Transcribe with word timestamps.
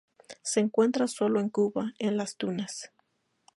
Se 0.41 0.59
encuentra 0.59 1.07
solo 1.07 1.39
en 1.39 1.49
Cuba, 1.49 1.93
en 1.99 2.17
Las 2.17 2.35
Tunas. 2.35 2.91